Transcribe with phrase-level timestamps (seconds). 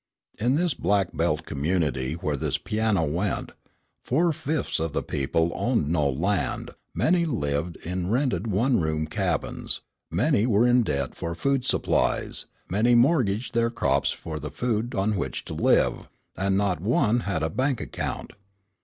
[0.39, 3.51] In this "Black Belt" community where this piano went,
[4.03, 9.81] four fifths of the people owned no land, many lived in rented one room cabins,
[10.09, 15.17] many were in debt for food supplies, many mortgaged their crops for the food on
[15.17, 18.33] which to live, and not one had a bank account.